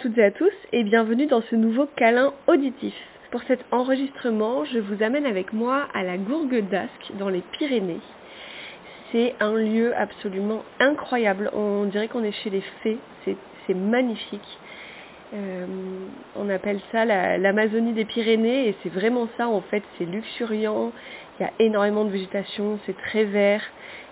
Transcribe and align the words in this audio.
Toutes 0.00 0.18
et 0.18 0.24
à 0.24 0.30
tous 0.30 0.52
et 0.72 0.82
bienvenue 0.82 1.26
dans 1.26 1.42
ce 1.42 1.54
nouveau 1.54 1.86
câlin 1.96 2.34
auditif. 2.48 2.94
Pour 3.30 3.42
cet 3.44 3.64
enregistrement, 3.70 4.64
je 4.64 4.78
vous 4.78 5.02
amène 5.02 5.24
avec 5.24 5.52
moi 5.52 5.86
à 5.94 6.02
la 6.02 6.18
Gourgue 6.18 6.68
d'Ascq 6.68 7.16
dans 7.18 7.28
les 7.28 7.40
Pyrénées. 7.52 8.00
C'est 9.10 9.34
un 9.40 9.54
lieu 9.54 9.96
absolument 9.96 10.64
incroyable. 10.80 11.50
On 11.54 11.84
dirait 11.84 12.08
qu'on 12.08 12.24
est 12.24 12.32
chez 12.32 12.50
les 12.50 12.62
fées. 12.82 12.98
C'est 13.24 13.74
magnifique. 13.74 14.58
Euh, 15.34 15.66
on 16.36 16.50
appelle 16.50 16.80
ça 16.92 17.04
l'Amazonie 17.04 17.92
des 17.92 18.04
Pyrénées 18.04 18.68
et 18.68 18.76
c'est 18.82 18.92
vraiment 18.92 19.28
ça 19.38 19.48
en 19.48 19.62
fait. 19.62 19.82
C'est 19.98 20.04
luxuriant. 20.04 20.92
Il 21.38 21.44
y 21.44 21.46
a 21.46 21.52
énormément 21.58 22.04
de 22.04 22.10
végétation. 22.10 22.78
C'est 22.84 22.98
très 22.98 23.24
vert. 23.24 23.62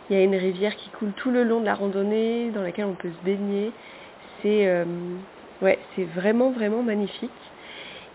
Il 0.08 0.16
y 0.16 0.18
a 0.18 0.22
une 0.22 0.36
rivière 0.36 0.76
qui 0.76 0.88
coule 0.90 1.12
tout 1.16 1.30
le 1.30 1.44
long 1.44 1.60
de 1.60 1.66
la 1.66 1.74
randonnée 1.74 2.50
dans 2.54 2.62
laquelle 2.62 2.86
on 2.86 2.94
peut 2.94 3.10
se 3.10 3.24
baigner. 3.24 3.72
C'est 4.40 4.66
euh, 4.66 4.84
ouais, 5.62 5.78
c'est 5.94 6.04
vraiment 6.04 6.50
vraiment 6.50 6.82
magnifique. 6.82 7.30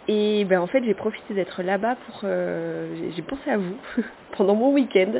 Et 0.07 0.43
ben 0.45 0.59
en 0.59 0.67
fait 0.67 0.84
j'ai 0.84 0.95
profité 0.95 1.34
d'être 1.34 1.62
là-bas 1.62 1.95
pour 2.07 2.21
euh, 2.23 2.88
j'ai 3.15 3.21
pensé 3.21 3.49
à 3.49 3.57
vous 3.57 3.75
pendant 4.38 4.55
mon 4.55 4.73
week-end 4.73 5.12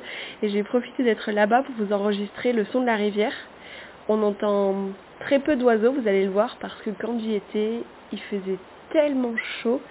et 0.42 0.50
j'ai 0.50 0.64
profité 0.64 1.04
d'être 1.04 1.32
là-bas 1.32 1.64
pour 1.64 1.76
vous 1.86 1.94
enregistrer 1.94 2.54
le 2.54 2.66
son 2.66 2.82
de 2.82 2.86
la 2.88 2.96
rivière. 2.96 3.34
On 4.08 4.24
entend 4.24 4.76
très 5.20 5.40
peu 5.40 5.56
d'oiseaux, 5.56 5.92
vous 5.92 6.08
allez 6.08 6.26
le 6.26 6.32
voir, 6.32 6.58
parce 6.60 6.82
que 6.82 6.90
quand 6.90 7.20
j'y 7.20 7.36
étais, 7.36 7.84
il 8.12 8.20
faisait 8.20 8.58
tellement 8.92 9.36
chaud 9.62 9.82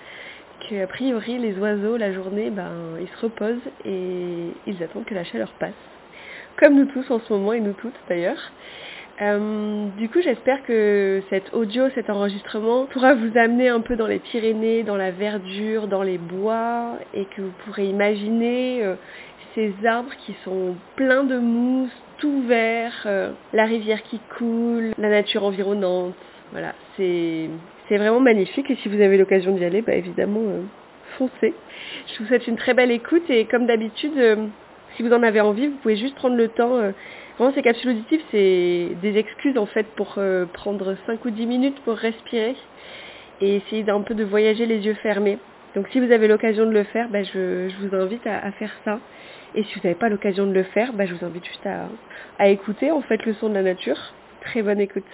qu'a 0.69 0.89
priori 0.89 1.39
les 1.39 1.57
oiseaux 1.59 1.97
la 1.97 2.13
journée 2.13 2.51
ben 2.51 2.73
ils 3.01 3.07
se 3.07 3.23
reposent 3.23 3.71
et 3.85 4.49
ils 4.67 4.83
attendent 4.83 5.05
que 5.05 5.15
la 5.15 5.23
chaleur 5.23 5.53
passe 5.61 5.71
comme 6.59 6.75
nous 6.75 6.87
tous 6.87 7.09
en 7.11 7.21
ce 7.21 7.33
moment 7.33 7.53
et 7.53 7.61
nous 7.61 7.73
toutes 7.73 7.95
d'ailleurs. 8.09 8.51
Euh, 9.21 9.87
du 9.97 10.09
coup, 10.09 10.21
j'espère 10.23 10.63
que 10.63 11.23
cet 11.29 11.53
audio, 11.53 11.89
cet 11.95 12.09
enregistrement 12.09 12.87
pourra 12.87 13.15
vous 13.15 13.37
amener 13.37 13.69
un 13.69 13.81
peu 13.81 13.97
dans 13.97 14.07
les 14.07 14.21
Pyrénées, 14.21 14.85
dans 14.85 14.97
la 14.97 15.11
verdure, 15.11 15.89
dans 15.89 16.05
les 16.05 16.19
bois, 16.19 16.99
et 17.15 17.25
que 17.25 17.43
vous 17.43 17.53
pourrez 17.65 17.87
imaginer 17.87 18.85
euh, 18.85 18.95
ces 19.55 19.75
arbres 19.85 20.13
qui 20.25 20.37
sont 20.45 20.77
pleins 20.95 21.25
de 21.25 21.37
mousse, 21.37 21.91
tout 22.19 22.43
vert, 22.43 22.95
euh, 23.07 23.33
la 23.53 23.65
rivière 23.65 24.03
qui 24.05 24.21
coule, 24.39 24.93
la 24.99 25.09
nature 25.09 25.43
environnante. 25.43 26.15
Voilà, 26.53 26.75
c'est 26.97 27.49
vraiment 27.91 28.21
magnifique. 28.21 28.71
Et 28.71 28.77
si 28.77 28.89
vous 28.89 29.01
avez 29.01 29.19
l'occasion 29.19 29.53
d'y 29.53 29.65
aller, 29.65 29.83
bah 29.83 29.95
évidemment, 29.95 30.43
foncez. 31.19 31.55
Je 32.07 32.19
vous 32.21 32.29
souhaite 32.29 32.47
une 32.47 32.57
très 32.57 32.73
belle 32.73 32.93
écoute 32.93 33.29
et 33.29 33.47
comme 33.47 33.67
d'habitude 33.67 34.13
si 34.97 35.03
vous 35.03 35.13
en 35.13 35.23
avez 35.23 35.41
envie, 35.41 35.67
vous 35.67 35.77
pouvez 35.77 35.97
juste 35.97 36.15
prendre 36.15 36.37
le 36.37 36.49
temps. 36.49 36.81
Vraiment, 37.39 37.55
ces 37.55 37.63
capsules 37.63 37.91
auditives, 37.91 38.21
c'est 38.33 38.89
des 39.01 39.17
excuses 39.17 39.57
en 39.59 39.67
fait 39.67 39.87
pour 39.95 40.15
euh, 40.19 40.45
prendre 40.47 40.97
5 41.07 41.25
ou 41.25 41.31
10 41.31 41.47
minutes 41.47 41.81
pour 41.85 41.97
respirer 41.97 42.57
et 43.41 43.57
essayer 43.57 43.85
d'un 43.85 44.01
peu 44.01 44.15
de 44.15 44.25
voyager 44.25 44.67
les 44.67 44.79
yeux 44.79 44.95
fermés. 44.95 45.39
Donc 45.77 45.87
si 45.93 46.01
vous 46.01 46.11
avez 46.11 46.27
l'occasion 46.27 46.67
de 46.67 46.73
le 46.73 46.83
faire, 46.83 47.09
bah, 47.09 47.23
je, 47.23 47.69
vous 47.81 47.95
invite 47.95 48.27
à, 48.27 48.51
faire 48.53 48.73
ça. 48.85 48.99
Et 49.55 49.63
si 49.63 49.75
vous 49.75 49.81
n'avez 49.85 49.95
pas 49.95 50.09
l'occasion 50.09 50.47
de 50.47 50.53
le 50.53 50.65
faire, 50.65 50.93
bah, 50.93 51.07
je 51.07 51.15
vous 51.15 51.25
invite 51.25 51.45
juste 51.45 51.65
à, 51.67 51.89
à 52.41 52.49
écouter 52.49 52.91
en 52.91 53.03
fait 53.03 53.25
le 53.25 53.35
son 53.35 53.49
de 53.51 53.55
la 53.55 53.63
nature. 53.63 53.99
Très 54.41 54.63
bonne 54.63 54.81
écoute. 54.81 55.05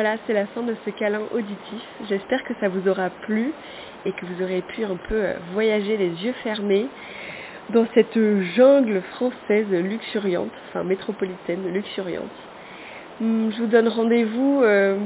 Voilà, 0.00 0.14
c'est 0.28 0.32
la 0.32 0.46
fin 0.46 0.62
de 0.62 0.76
ce 0.84 0.90
câlin 0.90 1.22
auditif. 1.34 1.82
J'espère 2.08 2.44
que 2.44 2.54
ça 2.60 2.68
vous 2.68 2.88
aura 2.88 3.10
plu 3.10 3.50
et 4.06 4.12
que 4.12 4.26
vous 4.26 4.44
aurez 4.44 4.62
pu 4.62 4.84
un 4.84 4.94
peu 4.94 5.16
euh, 5.16 5.32
voyager 5.54 5.96
les 5.96 6.10
yeux 6.24 6.34
fermés 6.44 6.86
dans 7.70 7.84
cette 7.94 8.16
jungle 8.54 9.02
française 9.16 9.66
luxuriante, 9.72 10.52
enfin 10.68 10.84
métropolitaine 10.84 11.72
luxuriante. 11.72 12.30
Hum, 13.20 13.50
je 13.50 13.60
vous 13.60 13.66
donne 13.66 13.88
rendez-vous, 13.88 14.60
euh, 14.62 14.98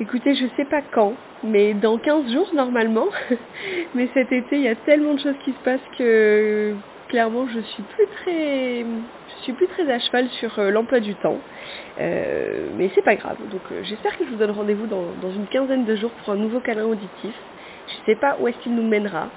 écoutez, 0.00 0.34
je 0.34 0.46
sais 0.56 0.64
pas 0.64 0.80
quand, 0.90 1.12
mais 1.44 1.74
dans 1.74 1.98
15 1.98 2.32
jours 2.32 2.48
normalement. 2.54 3.08
mais 3.94 4.08
cet 4.14 4.32
été, 4.32 4.56
il 4.56 4.62
y 4.62 4.68
a 4.68 4.74
tellement 4.74 5.12
de 5.12 5.20
choses 5.20 5.36
qui 5.44 5.52
se 5.52 5.62
passent 5.62 5.80
que 5.98 6.72
clairement, 7.08 7.46
je 7.46 7.60
suis 7.60 7.82
plus 7.82 8.06
très, 8.22 8.86
je 9.38 9.42
ne 9.52 9.56
suis 9.56 9.66
plus 9.66 9.68
très 9.68 9.88
à 9.90 10.00
cheval 10.00 10.28
sur 10.40 10.58
euh, 10.58 10.70
l'emploi 10.70 10.98
du 10.98 11.14
temps. 11.14 11.38
Euh, 12.00 12.70
mais 12.76 12.90
c'est 12.94 13.04
pas 13.04 13.14
grave. 13.14 13.36
Donc 13.50 13.60
euh, 13.70 13.84
j'espère 13.84 14.18
que 14.18 14.24
je 14.24 14.30
vous 14.30 14.36
donne 14.36 14.50
rendez-vous 14.50 14.88
dans, 14.88 15.30
une 15.30 15.46
quinzaine 15.46 15.84
de 15.84 15.94
jours 15.94 16.10
pour 16.10 16.32
un 16.32 16.36
nouveau 16.36 16.58
câlin 16.58 16.84
auditif. 16.84 17.34
Je 17.86 18.00
ne 18.00 18.04
sais 18.06 18.16
pas 18.16 18.36
où 18.40 18.48
est-ce 18.48 18.58
qu'il 18.58 18.74
nous 18.74 18.82
mènera. 18.82 19.28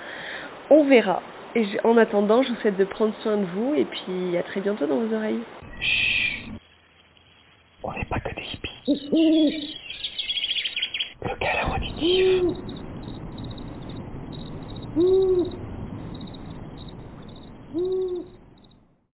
On 0.72 0.86
verra. 0.86 1.22
Et 1.54 1.66
en 1.84 1.98
attendant, 1.98 2.42
je 2.42 2.50
vous 2.50 2.56
souhaite 2.56 2.78
de 2.78 2.84
prendre 2.84 3.14
soin 3.22 3.38
de 3.38 3.46
vous 3.46 3.76
et 3.76 3.86
puis 3.86 4.36
à 4.38 4.44
très 4.44 4.62
bientôt 4.62 4.88
dans 4.88 4.98
vos 4.98 5.16
oreilles. 5.16 5.42
Chut. 5.80 6.52
On 7.84 7.92
n'est 7.94 8.06
pas 8.06 8.20
que 8.20 8.34
des 8.34 8.42
hippies. 8.54 9.78
Le 11.22 11.36
câlin 11.40 11.76
auditif. 11.76 12.44